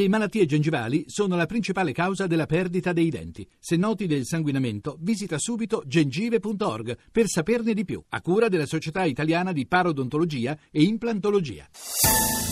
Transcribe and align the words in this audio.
Le 0.00 0.08
malattie 0.08 0.46
gengivali 0.46 1.04
sono 1.08 1.36
la 1.36 1.44
principale 1.44 1.92
causa 1.92 2.26
della 2.26 2.46
perdita 2.46 2.94
dei 2.94 3.10
denti. 3.10 3.46
Se 3.58 3.76
noti 3.76 4.06
del 4.06 4.24
sanguinamento, 4.24 4.96
visita 4.98 5.36
subito 5.38 5.82
gengive.org 5.84 6.96
per 7.12 7.26
saperne 7.28 7.74
di 7.74 7.84
più, 7.84 8.02
a 8.08 8.22
cura 8.22 8.48
della 8.48 8.64
Società 8.64 9.04
Italiana 9.04 9.52
di 9.52 9.66
Parodontologia 9.66 10.56
e 10.70 10.84
Implantologia. 10.84 11.68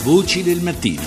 Voci 0.04 0.42
del 0.42 0.61
mattino. 0.61 1.00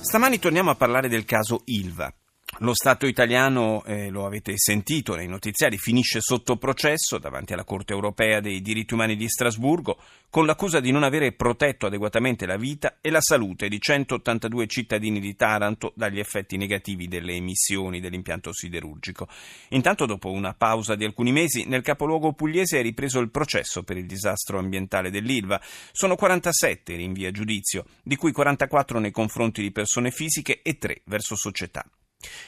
Stamani 0.00 0.38
torniamo 0.38 0.68
a 0.68 0.74
parlare 0.74 1.08
del 1.08 1.24
caso 1.24 1.62
Ilva. 1.64 2.12
Lo 2.60 2.72
Stato 2.72 3.06
italiano, 3.06 3.84
eh, 3.84 4.08
lo 4.08 4.24
avete 4.24 4.54
sentito 4.56 5.14
nei 5.14 5.26
notiziari, 5.26 5.76
finisce 5.76 6.22
sotto 6.22 6.56
processo 6.56 7.18
davanti 7.18 7.52
alla 7.52 7.64
Corte 7.64 7.92
europea 7.92 8.40
dei 8.40 8.62
diritti 8.62 8.94
umani 8.94 9.14
di 9.14 9.28
Strasburgo 9.28 9.98
con 10.30 10.46
l'accusa 10.46 10.80
di 10.80 10.90
non 10.90 11.02
avere 11.02 11.32
protetto 11.32 11.84
adeguatamente 11.84 12.46
la 12.46 12.56
vita 12.56 12.96
e 13.02 13.10
la 13.10 13.20
salute 13.20 13.68
di 13.68 13.78
182 13.78 14.66
cittadini 14.68 15.20
di 15.20 15.36
Taranto 15.36 15.92
dagli 15.94 16.18
effetti 16.18 16.56
negativi 16.56 17.08
delle 17.08 17.34
emissioni 17.34 18.00
dell'impianto 18.00 18.54
siderurgico. 18.54 19.28
Intanto, 19.70 20.06
dopo 20.06 20.30
una 20.30 20.54
pausa 20.54 20.94
di 20.94 21.04
alcuni 21.04 21.32
mesi, 21.32 21.66
nel 21.66 21.82
capoluogo 21.82 22.32
pugliese 22.32 22.78
è 22.78 22.82
ripreso 22.82 23.18
il 23.18 23.30
processo 23.30 23.82
per 23.82 23.98
il 23.98 24.06
disastro 24.06 24.58
ambientale 24.58 25.10
dell'Ilva. 25.10 25.60
Sono 25.92 26.16
47 26.16 26.94
i 26.94 26.96
rinvii 26.96 27.26
a 27.26 27.30
giudizio, 27.32 27.84
di 28.02 28.16
cui 28.16 28.32
44 28.32 28.98
nei 28.98 29.10
confronti 29.10 29.60
di 29.60 29.72
persone 29.72 30.10
fisiche 30.10 30.62
e 30.62 30.78
3 30.78 31.02
verso 31.04 31.36
società. 31.36 31.84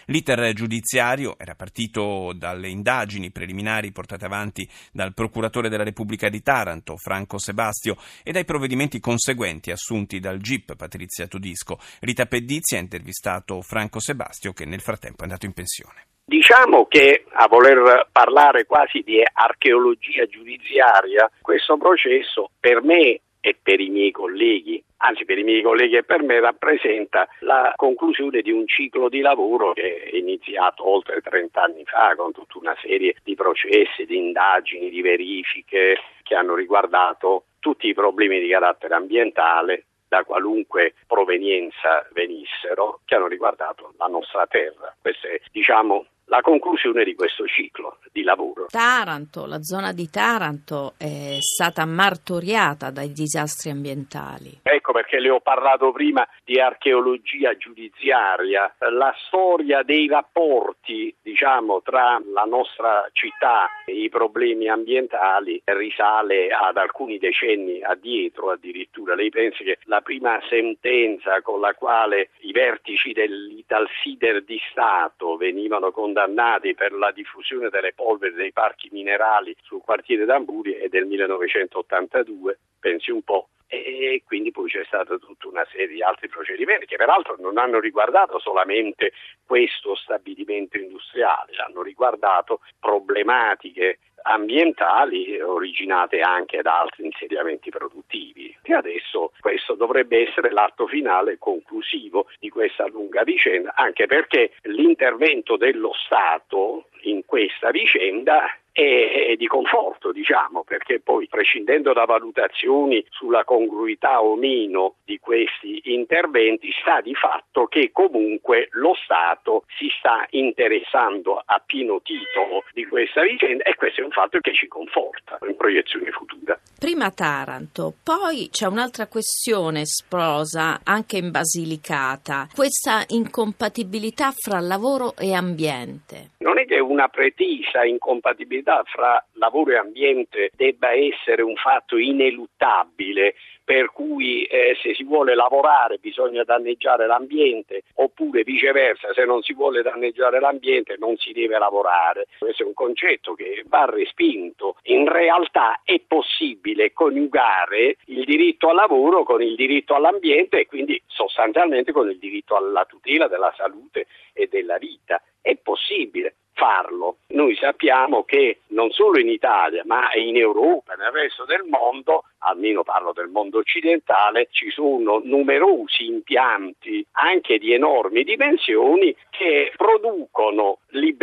L'iter 0.06 0.52
giudiziario 0.54 1.36
era 1.38 1.54
partito 1.54 2.32
dalle 2.34 2.68
indagini 2.68 3.30
preliminari 3.30 3.92
portate 3.92 4.24
avanti 4.24 4.68
dal 4.91 5.12
procuratore 5.12 5.68
della 5.68 5.84
Repubblica 5.84 6.28
di 6.28 6.42
Taranto, 6.42 6.96
Franco 6.96 7.38
Sebastio, 7.38 7.96
e 8.22 8.32
dai 8.32 8.44
provvedimenti 8.44 9.00
conseguenti 9.00 9.70
assunti 9.70 10.18
dal 10.18 10.38
GIP 10.38 10.77
Patrizia 10.77 11.27
Todisco. 11.27 11.78
Rita 12.00 12.27
Pedizzi 12.27 12.77
ha 12.77 12.80
intervistato 12.80 13.60
Franco 13.60 14.00
Sebastio 14.00 14.52
che 14.52 14.64
nel 14.64 14.80
frattempo 14.80 15.20
è 15.20 15.24
andato 15.24 15.46
in 15.46 15.52
pensione. 15.52 16.06
Diciamo 16.25 16.86
che 16.86 17.25
a 17.30 17.47
voler 17.48 18.08
parlare 18.12 18.66
quasi 18.66 19.00
di 19.00 19.22
archeologia 19.32 20.27
giudiziaria, 20.27 21.30
questo 21.41 21.78
processo 21.78 22.50
per 22.60 22.82
me 22.82 23.20
e 23.48 23.56
per 23.62 23.80
i 23.80 23.88
miei 23.88 24.10
colleghi 24.10 24.82
anzi 24.98 25.24
per 25.24 25.38
i 25.38 25.42
miei 25.42 25.62
colleghi 25.62 25.96
e 25.96 26.04
per 26.04 26.22
me 26.22 26.41
rappresenta 26.41 27.28
la 27.41 27.72
conclusione 27.77 28.42
di 28.42 28.50
un 28.50 28.66
ciclo 28.66 29.08
di 29.08 29.20
lavoro 29.20 29.72
che 29.72 30.02
è 30.02 30.16
iniziato 30.16 30.88
oltre 30.88 31.20
30 31.20 31.62
anni 31.62 31.84
fa 31.84 32.14
con 32.16 32.32
tutta 32.32 32.58
una 32.58 32.76
serie 32.80 33.14
di 33.22 33.34
processi, 33.34 34.06
di 34.06 34.16
indagini, 34.16 34.91
di 34.91 35.00
verifiche 35.00 35.98
che 36.22 36.34
hanno 36.34 36.54
riguardato 36.54 37.44
tutti 37.60 37.88
i 37.88 37.94
problemi 37.94 38.41
di 38.41 38.48
carattere 38.48 38.94
ambientale 38.94 39.84
da 40.08 40.24
qualunque 40.24 40.94
provenienza 41.06 42.06
venissero 42.12 43.00
che 43.04 43.14
hanno 43.14 43.26
riguardato 43.26 43.92
la 43.98 44.06
nostra 44.06 44.46
terra. 44.46 44.94
Questa 45.00 45.28
è 45.28 45.41
diciamo 45.52 46.06
la 46.29 46.41
conclusione 46.41 47.05
di 47.05 47.15
questo 47.15 47.47
ciclo 47.47 47.98
di 48.12 48.23
lavoro. 48.23 48.67
Taranto, 48.69 49.47
la 49.47 49.62
zona 49.62 49.93
di 49.93 50.09
Taranto 50.11 50.95
è 50.97 51.37
stata 51.41 51.84
martoriata 51.84 52.91
dai 52.91 53.12
disastri 53.12 53.71
ambientali. 53.71 54.61
Ecco 54.62 54.93
perché 54.93 55.19
le 55.19 55.31
ho 55.31 55.41
parlato 55.41 55.91
prima 55.93 56.27
di 56.45 56.61
archeologia 56.61 57.56
giudiziaria, 57.56 58.75
la 58.91 59.15
storia 59.27 59.83
dei 59.83 60.06
rapporti, 60.06 61.15
diciamo, 61.23 61.83
tra 61.83 62.21
la 62.33 62.45
nostra 62.45 63.09
città 63.12 63.69
e 63.87 64.03
i 64.03 64.09
problemi 64.09 64.69
ambientali 64.69 65.61
risale 65.65 66.49
ad 66.49 66.77
alcuni 66.77 67.19
decenni 67.19 67.83
addietro 67.83 68.51
addirittura. 68.51 69.15
Lei 69.15 69.31
pensi 69.31 69.65
che 69.65 69.79
la 69.84 70.01
prima 70.01 70.39
sentenza 70.49 71.41
con 71.43 71.61
la 71.61 71.73
quale 71.75 72.31
i 72.41 72.53
vertici 72.53 73.12
dell'Italsider 73.12 74.45
di 74.45 74.59
Stato 74.71 75.37
venivano 75.37 75.91
condannati 75.91 76.17
condannati 76.19 76.74
per 76.74 76.92
la 76.92 77.12
diffusione 77.12 77.69
delle 77.69 77.92
polveri 77.94 78.34
dei 78.34 78.52
parchi 78.52 78.88
minerali 78.91 79.55
sul 79.62 79.80
quartiere 79.80 80.25
d'Amburi 80.25 80.72
è 80.72 80.88
del 80.88 81.06
1982, 81.06 82.59
pensi 82.81 83.12
un 83.12 83.22
po'. 83.22 83.48
E 83.69 84.23
quindi 84.25 84.51
poi 84.51 84.71
c'è 84.71 84.84
stata 84.87 85.19
tutta 85.19 85.47
una 85.49 85.67
serie 85.71 85.89
di 85.89 86.03
altri 86.03 86.29
procedimenti 86.29 86.87
che 86.87 86.97
peraltro 86.97 87.37
non 87.39 87.59
hanno 87.59 87.79
riguardato 87.81 88.39
solamente 88.39 89.12
questo 89.45 89.95
stabilimento 89.95 90.79
industriale, 90.79 91.53
hanno 91.65 91.83
riguardato 91.83 92.61
problematiche 92.81 93.99
ambientali 94.23 95.41
originate 95.41 96.21
anche 96.21 96.62
da 96.62 96.81
altri 96.81 97.05
insediamenti 97.05 97.71
produttivi. 97.71 98.56
E 98.62 98.75
adesso 98.75 99.33
questo 99.41 99.75
dovrebbe 99.75 100.29
essere 100.29 100.50
l'atto 100.50 100.87
finale 100.87 101.39
conclusivo 101.39 102.27
di 102.39 102.49
questa 102.49 102.87
lunga 102.87 103.23
vicenda, 103.23 103.75
anche 103.75 104.06
perché 104.06 104.53
l'intervento 104.62 105.56
dello 105.56 105.93
Stato 105.95 106.89
in 107.03 107.25
questa 107.25 107.71
vicenda 107.71 108.50
è, 108.78 109.34
di 109.37 109.49
conforto, 109.49 110.12
diciamo, 110.12 110.62
perché 110.62 111.00
poi 111.00 111.27
prescindendo 111.27 111.93
da 111.93 112.05
valutazioni 112.05 113.05
sulla 113.11 113.43
congruità 113.43 114.22
o 114.22 114.37
meno 114.37 114.94
di 115.05 115.19
questi 115.19 115.81
interventi, 115.93 116.71
sta 116.81 117.00
di 117.00 117.15
fatto 117.15 117.67
che 117.67 117.91
comunque 117.91 118.69
lo 118.72 118.94
Stato 119.03 119.65
si 119.77 119.88
sta 119.99 120.25
interessando 120.31 121.43
a 121.44 121.61
pieno 121.65 122.00
titolo 122.03 122.62
di 122.72 122.87
questa 122.87 123.22
vicenda 123.22 123.65
e 123.65 123.75
questo 123.75 124.00
è 124.00 124.05
un 124.05 124.11
fatto 124.11 124.38
che 124.38 124.53
ci 124.53 124.69
conforta 124.69 125.38
in 125.49 125.56
proiezione 125.56 126.11
futura. 126.12 126.47
Prima 126.78 127.11
Taranto, 127.11 127.93
poi 128.05 128.50
c'è 128.53 128.69
un'altra 128.69 129.09
questione 129.09 129.84
sposa 129.84 130.78
anche 130.84 131.16
in 131.16 131.33
Basilicata, 131.33 132.47
questa 132.55 133.03
incompatibilità 133.09 134.31
fra 134.31 134.61
lavoro 134.61 135.17
e 135.17 135.34
ambiente. 135.34 136.31
Non 136.38 136.56
è 136.56 136.67
che 136.67 136.78
una 136.78 137.09
pretesa 137.09 137.84
incompatibilità 137.84 138.84
fra 138.87 139.21
lavoro 139.33 139.72
e 139.72 139.77
ambiente 139.77 140.50
debba 140.55 140.93
essere 140.93 141.43
un 141.43 141.56
fatto 141.56 141.97
ineluttabile 141.97 143.34
per 143.65 143.91
cui 143.93 144.44
eh, 144.44 144.78
se 144.81 144.94
si 144.94 145.03
vuole 145.03 145.34
lavorare 145.34 145.99
bisogna 146.00 146.43
danneggiare 146.43 147.06
l'ambiente 147.06 147.83
oppure 147.97 148.28
viceversa 148.48 149.12
se 149.12 149.26
non 149.26 149.42
si 149.42 149.53
vuole 149.53 149.82
danneggiare 149.82 150.41
l'ambiente 150.41 150.97
non 150.98 151.16
si 151.19 151.32
deve 151.32 151.59
lavorare. 151.59 152.26
Questo 152.38 152.62
è 152.62 152.66
un 152.66 152.72
concetto 152.72 153.34
che 153.34 153.62
va 153.66 153.84
respinto. 153.84 154.76
In 154.84 155.06
realtà 155.06 155.81
è 155.84 156.00
possibile 156.06 156.94
coniugare 156.94 157.97
il 158.06 158.25
diritto 158.25 158.70
al 158.70 158.76
lavoro 158.76 159.22
con 159.22 159.42
il 159.42 159.54
diritto 159.54 159.94
all'ambiente 159.94 160.60
e 160.60 160.66
quindi 160.66 161.00
sostanzialmente 161.06 161.92
con 161.92 162.08
il 162.08 162.19
diritto 162.19 162.56
alla 162.56 162.87
tutela 162.87 163.28
della 163.28 163.53
salute 163.54 164.06
e 164.32 164.48
della 164.50 164.78
vita. 164.78 165.22
È 165.42 165.54
possibile 165.56 166.37
farlo. 166.58 167.19
Noi 167.28 167.54
sappiamo 167.54 168.24
che 168.24 168.58
non 168.69 168.91
solo 168.91 169.20
in 169.20 169.28
Italia, 169.28 169.82
ma 169.86 170.12
in 170.14 170.36
Europa 170.36 170.94
nel 170.94 171.12
resto 171.12 171.44
del 171.44 171.64
mondo, 171.69 172.24
almeno 172.38 172.82
parlo 172.82 173.12
del 173.12 173.28
mondo 173.28 173.58
occidentale, 173.58 174.48
ci 174.50 174.69
sono 174.70 175.20
numerosi 175.22 176.06
impianti 176.06 177.06
anche 177.12 177.58
di 177.58 177.72
enormi 177.72 178.24
dimensioni 178.24 179.14
che 179.30 179.72
producono 179.76 180.78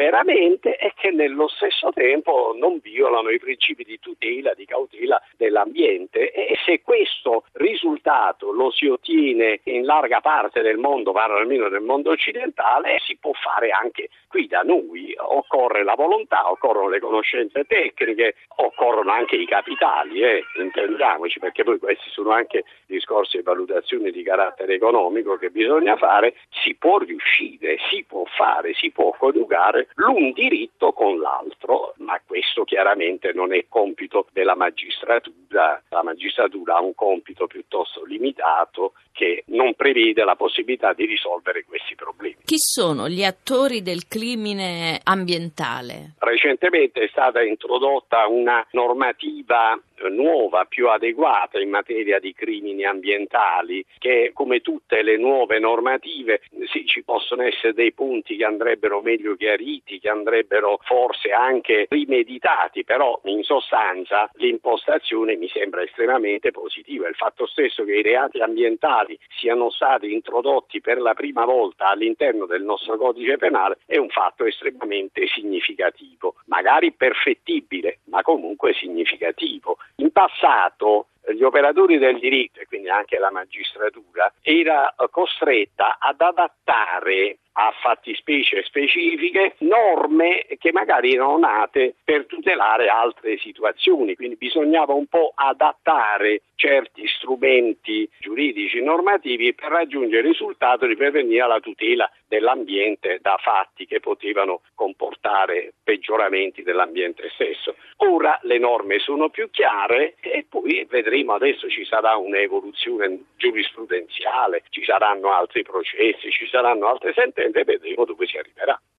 liberamente 0.06 0.78
e 0.78 0.94
che 0.96 1.10
nello 1.10 1.48
stesso 1.48 1.92
tempo 1.92 2.54
non 2.58 2.80
violano 2.82 3.30
i 3.30 3.40
principi 3.40 3.84
di 3.84 4.00
tutela, 4.00 4.54
di 4.54 4.66
cautela 4.66 5.22
dell'ambiente 5.36 6.32
e 6.32 6.56
se 6.64 6.82
questo 6.82 7.46
risultato 7.54 8.52
lo 8.52 8.70
si 8.72 8.88
ottiene 8.88 9.62
in 9.64 9.84
larga 9.84 10.22
parte 10.22 10.62
del 10.62 10.78
mondo, 10.78 11.12
parlo 11.12 11.38
almeno 11.38 11.70
del 11.70 11.82
mondo 11.82 12.12
occidentale, 12.12 13.00
si 13.06 13.18
può 13.18 13.32
fare 13.34 13.72
anche 13.72 14.10
qui 14.28 14.48
da 14.48 14.62
noi. 14.62 15.16
Occorre 15.18 15.84
la 15.84 15.96
volontà, 15.96 16.50
occorrono 16.50 16.90
le 16.90 17.00
conoscenze 17.00 17.64
tecniche, 17.66 18.36
occorrono 18.58 19.12
anche 19.12 19.36
i 19.36 19.46
capitali, 19.46 20.22
eh, 20.22 20.44
intendiamoci, 20.60 21.40
perché 21.40 21.64
poi 21.64 21.80
questi 21.80 22.10
sono 22.10 22.32
anche 22.32 22.64
discorsi 22.86 23.38
e 23.38 23.42
valutazioni 23.42 24.12
di 24.12 24.24
carattere 24.24 24.76
economico 24.76 25.38
che 25.38 25.50
bisogna 25.50 25.96
fare, 25.96 26.36
si 26.50 26.76
può 26.76 26.98
riuscire, 27.00 27.78
si 27.90 28.04
può 28.08 28.24
fare, 28.26 28.74
si 28.74 28.92
può 28.92 29.16
coniugare 29.18 29.88
l'un 29.96 30.32
diritto 30.32 30.92
con 30.94 31.20
l'altro, 31.20 31.94
ma 31.98 32.20
questo 32.26 32.64
chiaramente 32.64 33.32
non 33.34 33.54
è 33.54 33.66
compito 33.68 34.28
della 34.32 34.56
magistratura, 34.56 35.82
la 35.90 36.04
magistratura 36.04 36.76
ha 36.76 36.82
un 36.82 36.96
compito 36.96 37.48
piuttosto 37.48 38.04
limitato 38.04 38.94
che 39.12 39.44
non 39.48 39.74
prevede 39.76 40.24
la 40.24 40.36
possibilità 40.36 40.94
di 40.94 41.06
risolvere 41.06 41.64
questi 41.64 41.96
problemi. 41.96 42.38
Chi 42.44 42.58
sono 42.58 43.08
gli 43.08 43.24
attori 43.24 43.82
del 43.82 44.08
crimine 44.08 45.00
ambientale? 45.04 46.16
Recentemente 46.20 47.02
è 47.02 47.08
stata 47.08 47.42
introdotta 47.42 48.28
una 48.28 48.66
normativa 48.72 49.80
nuova, 50.10 50.66
più 50.66 50.90
adeguata 50.90 51.60
in 51.60 51.70
materia 51.70 52.20
di 52.20 52.34
crimini 52.34 52.86
ambientali, 52.86 53.86
che 53.98 54.32
come 54.34 54.62
tutte 54.62 55.02
le 55.02 55.18
nuove 55.18 55.60
normative 55.60 56.42
sì, 56.72 56.86
ci 56.86 57.04
possono 57.04 57.44
essere 57.44 57.74
dei 57.74 57.94
punti 57.94 58.36
che 58.36 58.46
andrebbero 58.46 59.02
meglio 59.02 59.36
chiariti, 59.36 60.00
che 60.00 60.10
andrebbero 60.10 60.80
forse 60.84 61.32
anche 61.32 61.86
rimeditati, 61.90 62.84
però 62.84 63.20
in 63.26 63.44
sostanza 63.44 64.30
l'impostazione 64.36 65.36
mi 65.36 65.48
sembra 65.50 65.84
estremamente 65.84 66.52
positiva. 66.52 67.08
Il 67.08 67.16
fatto 67.16 67.46
stesso 67.46 67.84
che 67.84 67.96
i 67.96 68.02
reati 68.02 68.40
ambientali 68.40 69.18
siano 69.38 69.70
stati 69.70 70.12
introdotti 70.12 70.82
per 70.82 71.00
la 71.00 71.14
prima 71.14 71.46
volta 71.46 71.88
all'interno 71.90 72.46
del 72.46 72.64
nostro 72.64 72.98
codice 72.98 73.38
penale 73.38 73.78
è 73.86 73.98
un 73.98 74.10
fatto 74.10 74.46
estremamente 74.46 75.28
significativo, 75.28 76.25
magari 76.66 76.92
perfettibile, 76.94 78.00
ma 78.06 78.24
comunque 78.24 78.74
significativo. 78.74 79.78
In 79.98 80.12
passato 80.12 81.10
gli 81.32 81.44
operatori 81.44 82.00
del 82.00 82.20
diritto 82.20 82.60
e 82.60 82.66
quindi 82.66 82.90
anche 82.90 83.20
la 83.20 83.32
magistratura 83.32 84.34
era 84.42 84.94
costretta 85.12 85.98
ad 86.00 86.20
adattare 86.22 87.38
a 87.58 87.74
fattispecie 87.82 88.64
specifiche 88.64 89.56
norme 89.60 90.46
che 90.58 90.72
magari 90.72 91.14
erano 91.14 91.38
nate 91.38 91.96
per 92.04 92.26
tutelare 92.26 92.90
altre 92.90 93.38
situazioni, 93.38 94.16
quindi 94.16 94.36
bisognava 94.36 94.94
un 94.94 95.06
po' 95.08 95.32
adattare 95.34 96.42
certi 96.56 97.06
strumenti 97.08 98.10
giuridici 98.20 98.82
normativi 98.82 99.54
per 99.54 99.70
raggiungere 99.70 100.22
il 100.22 100.34
risultato 100.34 100.86
di 100.86 100.96
prevenire 100.96 101.48
la 101.48 101.60
tutela 101.60 102.10
dell'ambiente 102.28 103.20
da 103.22 103.38
fatti 103.42 103.86
che 103.86 104.00
potevano 104.00 104.62
comportare 104.74 105.74
peggioramenti 105.84 106.64
dell'ambiente 106.64 107.30
stesso. 107.34 107.76
Ora 107.98 108.40
le 108.44 108.58
norme 108.58 109.00
sono 109.00 109.30
più 109.30 109.50
chiare 109.52 110.16
e 110.20 110.46
poi 110.50 110.86
vedremo 110.90 111.34
adesso 111.34 111.70
ci 111.70 111.86
sarà 111.86 112.16
un'evoluzione 112.16 113.20
giurisprudenziale, 113.38 114.64
ci 114.70 114.84
saranno 114.84 115.32
altri 115.32 115.64
processi, 115.64 116.32
ci 116.32 116.48
saranno 116.48 116.88
altre 116.88 117.14
sentenze 117.14 117.45
e 117.54 117.64
vedremo 117.64 118.06
dove 118.06 118.26
si 118.28 118.38
arriverà. 118.38 118.80